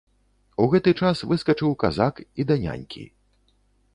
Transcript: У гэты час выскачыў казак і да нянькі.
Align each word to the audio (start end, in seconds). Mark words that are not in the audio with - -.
У 0.63 0.65
гэты 0.71 0.93
час 1.01 1.21
выскачыў 1.33 1.77
казак 1.85 2.15
і 2.43 2.47
да 2.53 2.57
нянькі. 2.65 3.03